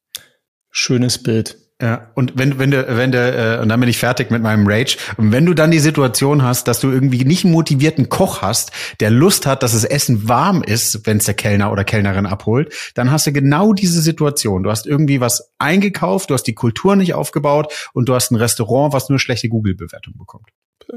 [0.69, 1.57] Schönes Bild.
[1.79, 4.65] Ja, und wenn, wenn du, wenn du, äh, und dann bin ich fertig mit meinem
[4.67, 4.97] Rage.
[5.17, 8.71] Und wenn du dann die Situation hast, dass du irgendwie nicht einen motivierten Koch hast,
[8.99, 12.73] der Lust hat, dass das Essen warm ist, wenn es der Kellner oder Kellnerin abholt,
[12.95, 14.63] dann hast du genau diese Situation.
[14.63, 18.37] Du hast irgendwie was eingekauft, du hast die Kultur nicht aufgebaut und du hast ein
[18.37, 20.47] Restaurant, was nur schlechte Google-Bewertung bekommt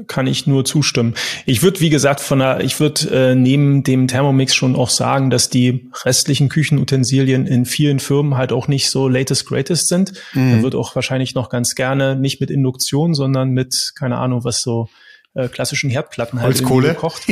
[0.07, 1.15] kann ich nur zustimmen.
[1.45, 5.29] Ich würde, wie gesagt, von der, ich würde äh, neben dem Thermomix schon auch sagen,
[5.29, 10.13] dass die restlichen Küchenutensilien in vielen Firmen halt auch nicht so latest greatest sind.
[10.33, 10.57] Mhm.
[10.57, 14.61] Da wird auch wahrscheinlich noch ganz gerne nicht mit Induktion, sondern mit, keine Ahnung, was
[14.61, 14.87] so
[15.33, 17.23] äh, klassischen Herdplatten halt Holzkohle gekocht.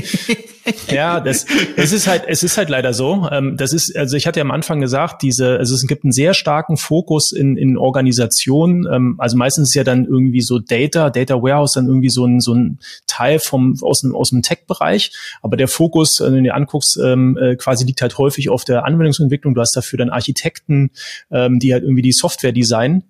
[0.92, 3.28] ja, das, es ist halt, es ist halt leider so.
[3.30, 6.14] Ähm, das ist, also ich hatte ja am Anfang gesagt, diese, also es gibt einen
[6.14, 8.88] sehr starken Fokus in, in Organisationen.
[8.90, 12.40] Ähm, also meistens ist ja dann irgendwie so Data, Data Warehouse dann irgendwie so ein,
[12.40, 15.12] so ein Teil vom, aus dem, aus dem Tech-Bereich.
[15.42, 18.86] Aber der Fokus, wenn du dir anguckst, ähm, äh, quasi liegt halt häufig auf der
[18.86, 19.56] Anwendungsentwicklung.
[19.56, 20.92] Du hast dafür dann Architekten,
[21.32, 23.04] ähm, die halt irgendwie die Software designen äh,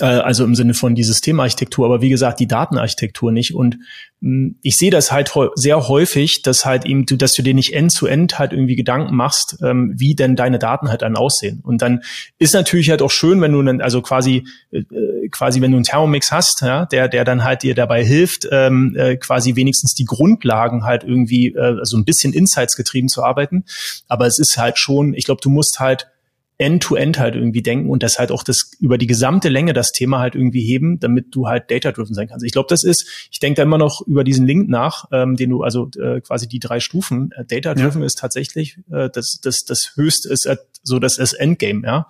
[0.00, 3.54] also im Sinne von die Systemarchitektur, aber wie gesagt, die Datenarchitektur nicht.
[3.54, 3.78] Und
[4.20, 7.74] hm, ich sehe das halt sehr häufig, dass halt eben du, dass du dir nicht
[7.74, 11.60] end-zu-end -end halt irgendwie Gedanken machst, ähm, wie denn deine Daten halt dann aussehen.
[11.62, 12.02] Und dann
[12.38, 14.82] ist natürlich halt auch schön, wenn du dann, also quasi, äh,
[15.30, 18.94] quasi, wenn du einen Thermomix hast, ja, der, der dann halt dir dabei hilft, ähm,
[18.96, 23.64] äh, quasi wenigstens die Grundlagen halt irgendwie äh, so ein bisschen Insights getrieben zu arbeiten.
[24.08, 26.08] Aber es ist halt schon, ich glaube, du musst halt
[26.58, 29.92] end-to-end -end halt irgendwie denken und das halt auch das über die gesamte Länge das
[29.92, 32.44] Thema halt irgendwie heben, damit du halt data-driven sein kannst.
[32.44, 35.50] Ich glaube, das ist, ich denke da immer noch über diesen Link nach, ähm, den
[35.50, 38.06] du, also äh, quasi die drei Stufen, äh, data-driven ja.
[38.06, 42.06] ist tatsächlich äh, das, das, das höchste ist äh, so das, das Endgame, ja.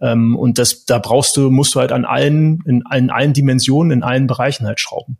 [0.00, 3.90] Ähm, und das, da brauchst du, musst du halt an allen, in, in allen Dimensionen,
[3.90, 5.18] in allen Bereichen halt schrauben.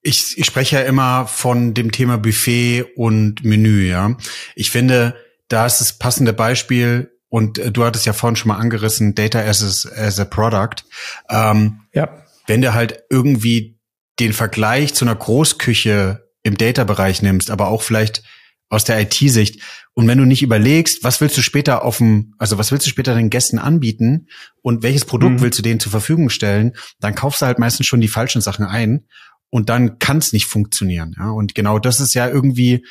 [0.00, 4.16] Ich, ich spreche ja immer von dem Thema Buffet und Menü, ja.
[4.54, 5.14] Ich finde,
[5.48, 9.40] da ist das passende Beispiel, und äh, du hattest ja vorhin schon mal angerissen, Data
[9.40, 10.84] as a, as a Product.
[11.30, 12.22] Ähm, ja.
[12.46, 13.78] Wenn du halt irgendwie
[14.18, 18.22] den Vergleich zu einer Großküche im Data-Bereich nimmst, aber auch vielleicht
[18.70, 19.62] aus der IT-Sicht.
[19.94, 22.90] Und wenn du nicht überlegst, was willst du später auf dem, also was willst du
[22.90, 24.28] später den Gästen anbieten
[24.62, 25.40] und welches Produkt mhm.
[25.40, 28.66] willst du denen zur Verfügung stellen, dann kaufst du halt meistens schon die falschen Sachen
[28.66, 29.06] ein
[29.50, 31.14] und dann kann es nicht funktionieren.
[31.18, 31.30] Ja?
[31.30, 32.84] Und genau das ist ja irgendwie,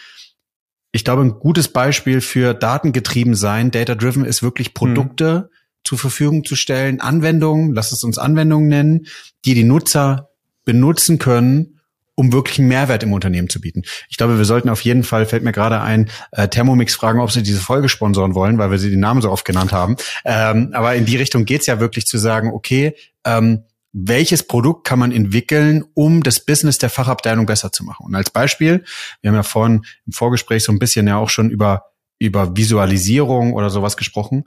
[0.92, 3.72] ich glaube, ein gutes Beispiel für datengetrieben sein.
[3.72, 5.56] Data-driven ist wirklich Produkte mhm.
[5.84, 9.08] zur Verfügung zu stellen, Anwendungen, lass es uns Anwendungen nennen,
[9.46, 10.30] die die Nutzer
[10.66, 11.80] benutzen können,
[12.16, 13.84] um wirklich einen Mehrwert im Unternehmen zu bieten.
[14.10, 17.32] Ich glaube, wir sollten auf jeden Fall, fällt mir gerade ein, äh, Thermomix fragen, ob
[17.32, 19.98] sie diese Folge sponsoren wollen, weil wir sie den Namen so oft genannt haben.
[20.26, 25.00] Ähm, aber in die Richtung geht's ja wirklich zu sagen, okay, ähm, welches Produkt kann
[25.00, 28.06] man entwickeln, um das Business der Fachabteilung besser zu machen.
[28.06, 28.84] Und als Beispiel,
[29.22, 31.86] wir haben ja vorhin im Vorgespräch so ein bisschen ja auch schon über,
[32.20, 34.46] über Visualisierung oder sowas gesprochen.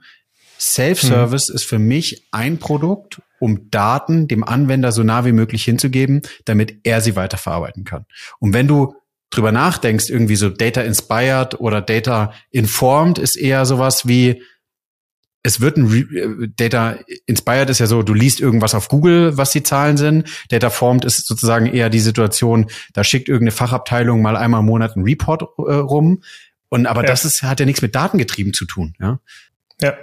[0.59, 1.55] Self-Service hm.
[1.55, 6.81] ist für mich ein Produkt, um Daten dem Anwender so nah wie möglich hinzugeben, damit
[6.83, 8.05] er sie weiterverarbeiten kann.
[8.39, 8.93] Und wenn du
[9.31, 14.43] drüber nachdenkst, irgendwie so Data Inspired oder Data Informed ist eher sowas wie,
[15.43, 19.37] es wird ein Re äh, Data Inspired ist ja so, du liest irgendwas auf Google,
[19.37, 20.29] was die Zahlen sind.
[20.49, 24.95] Data Formed ist sozusagen eher die Situation, da schickt irgendeine Fachabteilung mal einmal im Monat
[24.95, 26.23] einen Report äh, rum.
[26.69, 27.07] Und aber ja.
[27.07, 29.19] das ist, hat ja nichts mit Datengetrieben zu tun, ja.
[29.81, 29.95] Ja,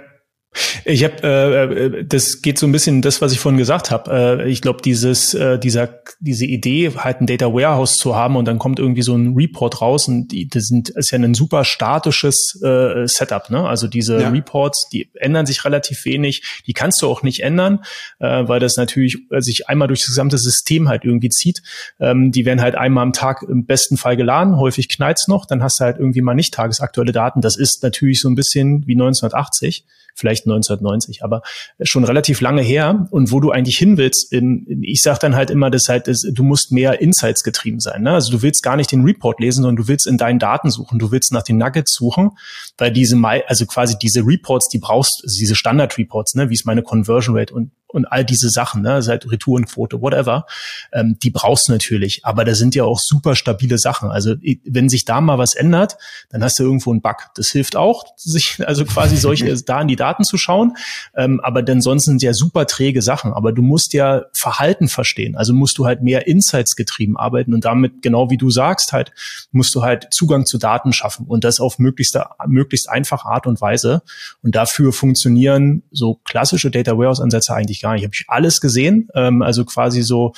[0.83, 4.41] ich habe, äh, äh, das geht so ein bisschen das, was ich vorhin gesagt habe.
[4.43, 8.45] Äh, ich glaube, dieses, äh, dieser, diese Idee, halt ein Data Warehouse zu haben und
[8.45, 11.63] dann kommt irgendwie so ein Report raus und die, das sind, ist ja ein super
[11.65, 13.49] statisches äh, Setup.
[13.51, 13.67] Ne?
[13.67, 14.29] Also diese ja.
[14.29, 16.63] Reports, die ändern sich relativ wenig.
[16.65, 17.83] Die kannst du auch nicht ändern,
[18.19, 21.61] äh, weil das natürlich äh, sich einmal durch das gesamte System halt irgendwie zieht.
[21.99, 24.57] Ähm, die werden halt einmal am Tag im besten Fall geladen.
[24.57, 27.41] Häufig knallt's noch, dann hast du halt irgendwie mal nicht tagesaktuelle Daten.
[27.41, 29.85] Das ist natürlich so ein bisschen wie 1980
[30.19, 31.41] vielleicht 1990, aber
[31.81, 35.49] schon relativ lange her und wo du eigentlich hin willst, in, ich sage dann halt
[35.49, 38.03] immer, das halt, das, du musst mehr Insights getrieben sein.
[38.03, 38.11] Ne?
[38.11, 40.99] Also du willst gar nicht den Report lesen, sondern du willst in deinen Daten suchen,
[40.99, 42.31] du willst nach den Nuggets suchen,
[42.77, 46.83] weil diese, also quasi diese Reports, die brauchst, also diese Standard-Reports, ne, wie ist meine
[46.83, 50.45] Conversion Rate und und all diese Sachen, ne, seit Retourenquote, whatever,
[50.93, 52.23] ähm, die brauchst du natürlich.
[52.23, 54.11] Aber da sind ja auch super stabile Sachen.
[54.11, 55.97] Also wenn sich da mal was ändert,
[56.29, 57.15] dann hast du irgendwo einen Bug.
[57.35, 60.77] Das hilft auch, sich also quasi solche da in die Daten zu schauen.
[61.15, 63.33] Ähm, aber denn sonst sind ja super träge Sachen.
[63.33, 65.35] Aber du musst ja Verhalten verstehen.
[65.35, 69.11] Also musst du halt mehr Insights getrieben arbeiten und damit genau wie du sagst halt
[69.51, 73.61] musst du halt Zugang zu Daten schaffen und das auf möglichst möglichst einfache Art und
[73.61, 74.03] Weise.
[74.43, 78.03] Und dafür funktionieren so klassische Data Warehouse Ansätze eigentlich eigentlich gar nicht.
[78.03, 80.33] Habe ich alles gesehen, ähm, also quasi so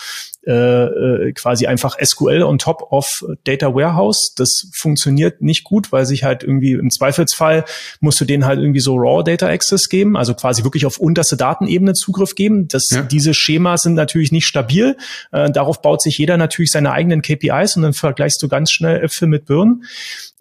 [0.46, 4.34] äh, äh quasi einfach SQL on top of Data Warehouse.
[4.36, 7.66] Das funktioniert nicht gut, weil sich halt irgendwie im Zweifelsfall
[8.00, 11.38] musst du denen halt irgendwie so Raw Data Access geben, also quasi wirklich auf unterste
[11.38, 12.68] Datenebene Zugriff geben.
[12.68, 13.02] Das, ja.
[13.04, 14.98] Diese Schemas sind natürlich nicht stabil.
[15.32, 19.04] Äh, darauf baut sich jeder natürlich seine eigenen KPIs und dann vergleichst du ganz schnell
[19.04, 19.84] Äpfel mit Birnen.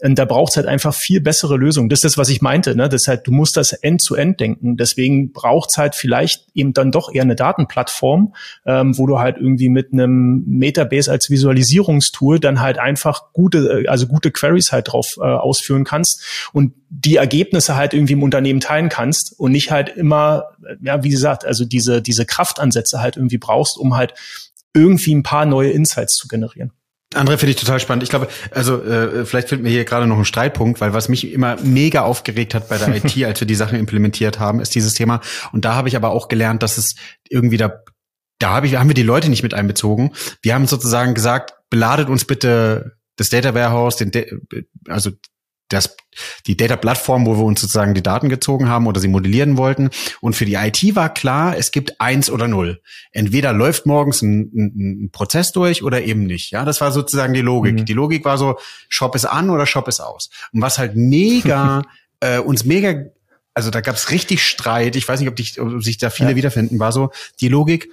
[0.02, 1.88] Und da braucht es halt einfach viel bessere Lösungen.
[1.90, 2.74] Das ist das, was ich meinte.
[2.74, 2.88] Ne?
[2.88, 4.76] Das halt, du musst das End-zu-End -End denken.
[4.76, 8.34] Deswegen braucht es halt vielleicht eben dann doch eher eine Datenplattform,
[8.66, 14.06] ähm, wo du halt irgendwie mit einem Metabase als Visualisierungstool dann halt einfach gute, also
[14.06, 18.88] gute Queries halt drauf äh, ausführen kannst und die Ergebnisse halt irgendwie im Unternehmen teilen
[18.88, 20.44] kannst und nicht halt immer,
[20.82, 24.14] ja, wie gesagt, also diese, diese Kraftansätze halt irgendwie brauchst, um halt
[24.74, 26.72] irgendwie ein paar neue Insights zu generieren.
[27.14, 28.04] André finde ich total spannend.
[28.04, 31.32] Ich glaube, also äh, vielleicht findet mir hier gerade noch ein Streitpunkt, weil was mich
[31.32, 34.94] immer mega aufgeregt hat bei der IT, als wir die Sachen implementiert haben, ist dieses
[34.94, 35.20] Thema.
[35.52, 36.94] Und da habe ich aber auch gelernt, dass es
[37.28, 37.82] irgendwie da,
[38.38, 40.12] da habe ich, haben wir die Leute nicht mit einbezogen.
[40.42, 44.12] Wir haben sozusagen gesagt, beladet uns bitte das Data Warehouse, den,
[44.88, 45.10] also
[45.70, 45.96] das,
[46.46, 49.90] die Data-Plattform, wo wir uns sozusagen die Daten gezogen haben oder sie modellieren wollten.
[50.20, 52.82] Und für die IT war klar, es gibt eins oder null.
[53.12, 56.50] Entweder läuft morgens ein, ein, ein Prozess durch oder eben nicht.
[56.50, 57.74] Ja, das war sozusagen die Logik.
[57.74, 57.84] Mhm.
[57.84, 60.30] Die Logik war so, Shop ist an oder Shop ist aus.
[60.52, 61.82] Und was halt mega,
[62.20, 63.04] äh, uns mega,
[63.54, 64.96] also da gab es richtig Streit.
[64.96, 66.36] Ich weiß nicht, ob, dich, ob sich da viele ja.
[66.36, 67.88] wiederfinden, war so die Logik,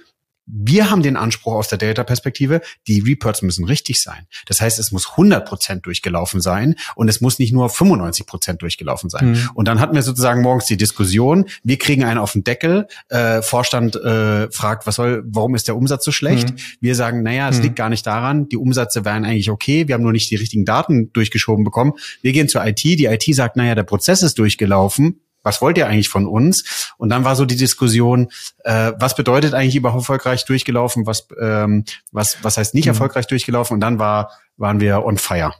[0.50, 4.26] wir haben den Anspruch aus der Data-Perspektive, die Reports müssen richtig sein.
[4.46, 8.62] Das heißt, es muss 100 Prozent durchgelaufen sein und es muss nicht nur 95 Prozent
[8.62, 9.32] durchgelaufen sein.
[9.32, 9.50] Mhm.
[9.54, 13.42] Und dann hatten wir sozusagen morgens die Diskussion, wir kriegen einen auf den Deckel, äh,
[13.42, 16.50] Vorstand äh, fragt, was soll, warum ist der Umsatz so schlecht?
[16.50, 16.56] Mhm.
[16.80, 17.64] Wir sagen, naja, es mhm.
[17.64, 20.64] liegt gar nicht daran, die Umsätze wären eigentlich okay, wir haben nur nicht die richtigen
[20.64, 21.92] Daten durchgeschoben bekommen.
[22.22, 25.86] Wir gehen zur IT, die IT sagt, naja, der Prozess ist durchgelaufen, was wollt ihr
[25.86, 26.92] eigentlich von uns?
[26.98, 28.28] Und dann war so die Diskussion,
[28.64, 32.90] äh, was bedeutet eigentlich über erfolgreich durchgelaufen, was, ähm, was, was heißt nicht mhm.
[32.90, 33.74] erfolgreich durchgelaufen?
[33.74, 35.54] Und dann war, waren wir on fire.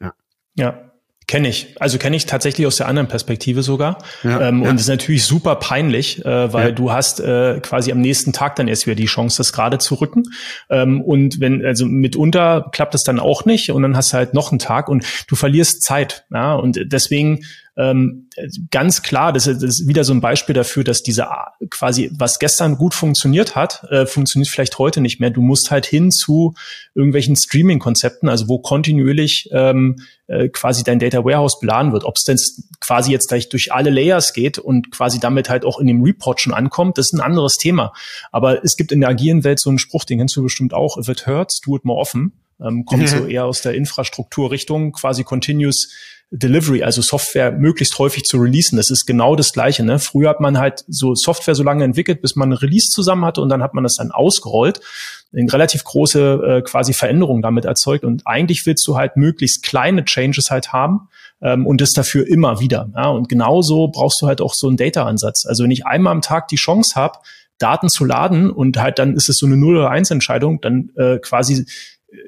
[0.00, 0.12] Ja.
[0.54, 0.92] Ja.
[1.28, 1.80] Kenne ich.
[1.80, 3.98] Also kenne ich tatsächlich aus der anderen Perspektive sogar.
[4.22, 4.70] Ja, ähm, ja.
[4.70, 6.72] Und ist natürlich super peinlich, äh, weil ja.
[6.72, 9.94] du hast äh, quasi am nächsten Tag dann erst wieder die Chance, das gerade zu
[9.94, 10.24] rücken.
[10.68, 14.34] Ähm, und wenn, also mitunter klappt es dann auch nicht und dann hast du halt
[14.34, 16.26] noch einen Tag und du verlierst Zeit.
[16.30, 16.54] Ja?
[16.54, 18.28] Und deswegen ähm,
[18.70, 21.28] ganz klar, das ist, das ist wieder so ein Beispiel dafür, dass diese
[21.70, 25.30] quasi, was gestern gut funktioniert hat, äh, funktioniert vielleicht heute nicht mehr.
[25.30, 26.54] Du musst halt hin zu
[26.94, 32.04] irgendwelchen Streaming-Konzepten, also wo kontinuierlich ähm, äh, quasi dein Data Warehouse beladen wird.
[32.04, 32.38] Ob es denn
[32.80, 36.42] quasi jetzt gleich durch alle Layers geht und quasi damit halt auch in dem Report
[36.42, 37.94] schon ankommt, das ist ein anderes Thema.
[38.32, 40.98] Aber es gibt in der agilen Welt so einen Spruch, den kennst du bestimmt auch,
[40.98, 42.32] if it hurts, do it more often.
[42.64, 43.06] Ähm, kommt mhm.
[43.06, 45.88] so eher aus der Infrastrukturrichtung, quasi continuous
[46.34, 48.76] Delivery, also Software möglichst häufig zu releasen.
[48.76, 49.84] Das ist genau das Gleiche.
[49.84, 49.98] Ne?
[49.98, 53.42] Früher hat man halt so Software so lange entwickelt, bis man ein Release zusammen hatte
[53.42, 54.80] und dann hat man das dann ausgerollt,
[55.36, 58.04] eine relativ große äh, quasi Veränderung damit erzeugt.
[58.04, 61.08] Und eigentlich willst du halt möglichst kleine Changes halt haben
[61.42, 62.88] ähm, und das dafür immer wieder.
[62.96, 63.08] Ja?
[63.08, 65.44] Und genauso brauchst du halt auch so einen Data-Ansatz.
[65.44, 67.18] Also wenn ich einmal am Tag die Chance habe,
[67.58, 70.90] Daten zu laden und halt dann ist es so eine 0 oder 1 Entscheidung, dann
[70.96, 71.66] äh, quasi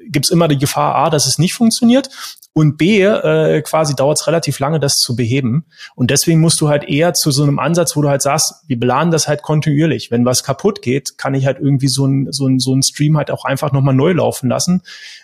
[0.09, 2.09] gibt es immer die Gefahr, A, dass es nicht funktioniert
[2.57, 5.65] und B, äh, quasi dauert es relativ lange, das zu beheben.
[5.93, 8.79] Und deswegen musst du halt eher zu so einem Ansatz, wo du halt sagst, wir
[8.79, 10.09] beladen das halt kontinuierlich.
[10.09, 13.17] Wenn was kaputt geht, kann ich halt irgendwie so ein, so ein, so ein Stream
[13.17, 14.83] halt auch einfach nochmal neu laufen lassen.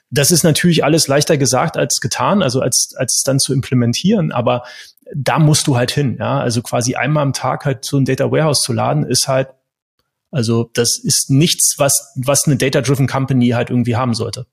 [0.09, 4.63] Das ist natürlich alles leichter gesagt als getan, also als, als dann zu implementieren, aber
[5.15, 6.41] da musst du halt hin, ja.
[6.41, 9.47] Also quasi einmal am Tag halt so ein Data Warehouse zu laden, ist halt,
[10.31, 14.47] also das ist nichts, was, was eine Data-Driven Company halt irgendwie haben sollte.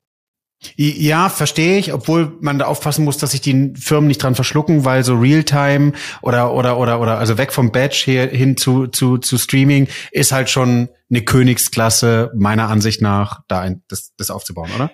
[0.75, 4.85] Ja, verstehe ich, obwohl man da aufpassen muss, dass sich die Firmen nicht dran verschlucken,
[4.85, 9.19] weil so Realtime oder oder oder oder also weg vom Batch hier hin zu zu
[9.19, 14.71] zu Streaming ist halt schon eine Königsklasse meiner Ansicht nach, da ein, das, das aufzubauen,
[14.75, 14.91] oder?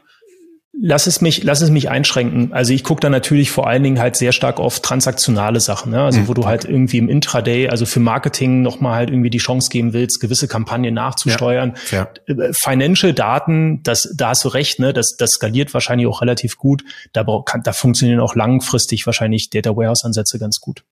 [0.80, 2.52] Lass es mich, lass es mich einschränken.
[2.52, 6.02] Also ich gucke da natürlich vor allen Dingen halt sehr stark auf transaktionale Sachen, ne?
[6.02, 6.28] also mhm.
[6.28, 9.92] wo du halt irgendwie im Intraday, also für Marketing nochmal halt irgendwie die Chance geben
[9.92, 11.74] willst, gewisse Kampagnen nachzusteuern.
[11.90, 12.34] Ja, ja.
[12.34, 14.92] Äh, financial Daten, das, da hast du recht, ne?
[14.92, 16.84] das, das skaliert wahrscheinlich auch relativ gut.
[17.12, 20.84] Da, kann, da funktionieren auch langfristig wahrscheinlich Data Warehouse Ansätze ganz gut.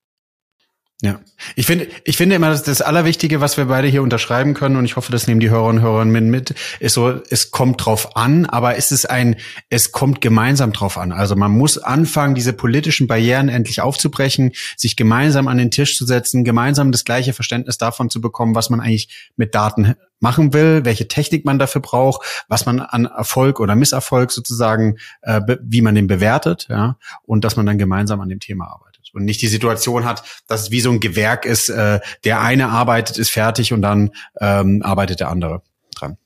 [1.04, 1.18] Ja,
[1.56, 4.84] ich finde, ich finde immer, dass das Allerwichtige, was wir beide hier unterschreiben können, und
[4.84, 8.46] ich hoffe, das nehmen die Hörer und Hörerinnen mit, ist so, es kommt drauf an,
[8.46, 9.34] aber es ist ein,
[9.68, 11.10] es kommt gemeinsam drauf an.
[11.10, 16.06] Also man muss anfangen, diese politischen Barrieren endlich aufzubrechen, sich gemeinsam an den Tisch zu
[16.06, 20.84] setzen, gemeinsam das gleiche Verständnis davon zu bekommen, was man eigentlich mit Daten machen will,
[20.84, 25.96] welche Technik man dafür braucht, was man an Erfolg oder Misserfolg sozusagen, äh, wie man
[25.96, 29.48] den bewertet, ja, und dass man dann gemeinsam an dem Thema arbeitet und nicht die
[29.48, 33.72] Situation hat, dass es wie so ein Gewerk ist, äh, der eine arbeitet, ist fertig
[33.72, 34.10] und dann
[34.40, 35.62] ähm, arbeitet der andere
[35.94, 36.16] dran.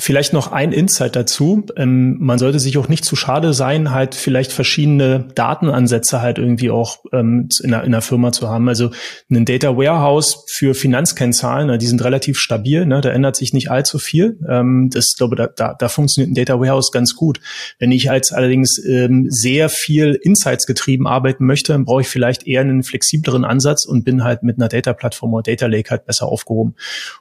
[0.00, 1.66] Vielleicht noch ein Insight dazu.
[1.76, 6.70] Ähm, man sollte sich auch nicht zu schade sein, halt vielleicht verschiedene Datenansätze halt irgendwie
[6.70, 8.68] auch ähm, in, einer, in einer Firma zu haben.
[8.68, 8.90] Also
[9.30, 13.70] ein Data Warehouse für Finanzkennzahlen, na, die sind relativ stabil, ne, da ändert sich nicht
[13.70, 14.38] allzu viel.
[14.48, 17.40] Ähm, das glaube da, da, da funktioniert ein Data Warehouse ganz gut.
[17.78, 22.46] Wenn ich als allerdings ähm, sehr viel Insights getrieben arbeiten möchte, dann brauche ich vielleicht
[22.46, 26.06] eher einen flexibleren Ansatz und bin halt mit einer Data Plattform oder Data Lake halt
[26.06, 26.74] besser aufgehoben.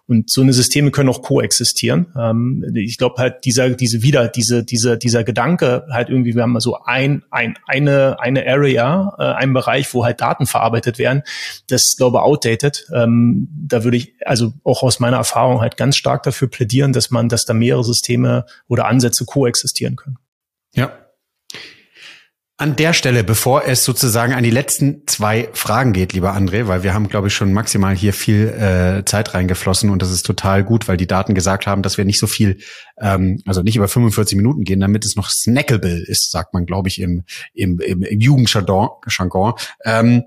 [0.07, 2.07] Und so eine Systeme können auch koexistieren.
[2.17, 6.59] Ähm, ich glaube halt dieser, diese wieder, diese, diese, dieser Gedanke halt irgendwie, wir haben
[6.59, 11.23] so ein, ein, eine, eine Area, äh, einen Bereich, wo halt Daten verarbeitet werden,
[11.67, 12.87] das glaube outdated.
[12.93, 17.11] Ähm, da würde ich also auch aus meiner Erfahrung halt ganz stark dafür plädieren, dass
[17.11, 20.17] man, dass da mehrere Systeme oder Ansätze koexistieren können.
[22.59, 26.83] An der Stelle, bevor es sozusagen an die letzten zwei Fragen geht, lieber André, weil
[26.83, 30.65] wir haben, glaube ich, schon maximal hier viel äh, Zeit reingeflossen und das ist total
[30.65, 32.57] gut, weil die Daten gesagt haben, dass wir nicht so viel,
[32.99, 36.89] ähm, also nicht über 45 Minuten gehen, damit es noch snackable ist, sagt man, glaube
[36.89, 39.53] ich, im, im, im Jugendjargon.
[39.85, 40.23] Ähm,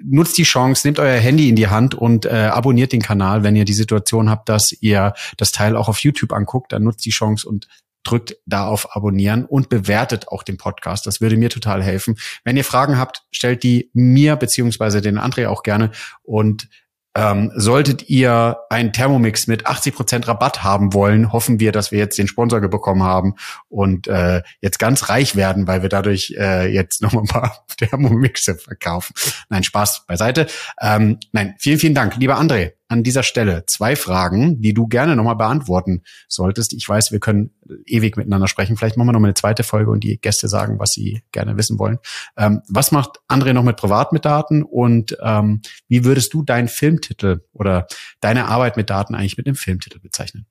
[0.00, 3.56] nutzt die Chance, nehmt euer Handy in die Hand und äh, abonniert den Kanal, wenn
[3.56, 7.10] ihr die Situation habt, dass ihr das Teil auch auf YouTube anguckt, dann nutzt die
[7.10, 7.66] Chance und
[8.04, 11.06] drückt da auf Abonnieren und bewertet auch den Podcast.
[11.06, 12.16] Das würde mir total helfen.
[12.44, 15.90] Wenn ihr Fragen habt, stellt die mir beziehungsweise den André auch gerne
[16.22, 16.68] und
[17.16, 22.18] ähm, solltet ihr einen Thermomix mit 80% Rabatt haben wollen, hoffen wir, dass wir jetzt
[22.18, 23.34] den Sponsor bekommen haben
[23.68, 28.56] und äh, jetzt ganz reich werden, weil wir dadurch äh, jetzt noch ein paar Thermomixe
[28.56, 29.14] verkaufen.
[29.48, 30.46] Nein, Spaß beiseite.
[30.80, 32.16] Ähm, nein, vielen, vielen Dank.
[32.16, 36.72] Lieber André, an dieser Stelle zwei Fragen, die du gerne nochmal beantworten solltest.
[36.72, 37.50] Ich weiß, wir können
[37.86, 38.76] ewig miteinander sprechen.
[38.76, 41.78] Vielleicht machen wir nochmal eine zweite Folge und die Gäste sagen, was sie gerne wissen
[41.78, 41.98] wollen.
[42.36, 46.68] Ähm, was macht André noch mit Privat mit Daten und ähm, wie würdest du deinen
[46.68, 47.86] Filmtitel oder
[48.20, 50.46] deine Arbeit mit Daten eigentlich mit dem Filmtitel bezeichnen?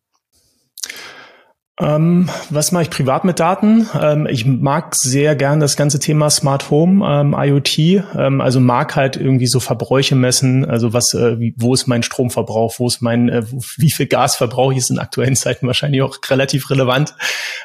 [1.79, 3.87] Ähm, was mache ich privat mit Daten?
[3.99, 7.79] Ähm, ich mag sehr gern das ganze Thema Smart Home, ähm, IoT.
[8.15, 10.65] Ähm, also mag halt irgendwie so Verbräuche messen.
[10.65, 12.75] Also was, äh, wie, wo ist mein Stromverbrauch?
[12.77, 13.43] Wo ist mein, äh,
[13.77, 14.79] wie viel Gas verbrauche ich?
[14.79, 17.15] Ist in aktuellen Zeiten wahrscheinlich auch relativ relevant.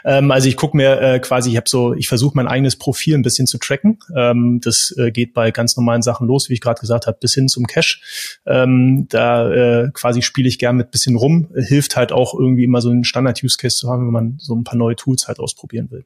[0.07, 3.15] Ähm, also ich gucke mir äh, quasi, ich habe so, ich versuche mein eigenes Profil
[3.15, 3.99] ein bisschen zu tracken.
[4.17, 7.35] Ähm, das äh, geht bei ganz normalen Sachen los, wie ich gerade gesagt habe, bis
[7.35, 7.99] hin zum Cache.
[8.45, 11.49] da äh, quasi spiele ich gern mit bisschen rum.
[11.55, 14.65] Hilft halt auch irgendwie immer so einen Standard-Use-Case zu haben haben, wenn man so ein
[14.65, 16.05] paar neue Tools halt ausprobieren will.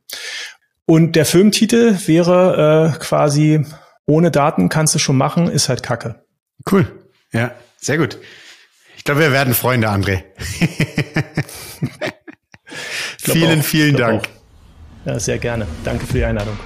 [0.87, 3.65] Und der Filmtitel wäre äh, quasi
[4.07, 6.25] ohne Daten kannst du schon machen, ist halt Kacke.
[6.71, 6.87] Cool.
[7.33, 8.19] Ja, sehr gut.
[8.97, 10.23] Ich glaube, wir werden Freunde, André.
[13.19, 14.23] vielen, auch, vielen Dank.
[14.25, 15.07] Auch.
[15.07, 15.67] Ja, sehr gerne.
[15.85, 16.59] Danke für die Einladung.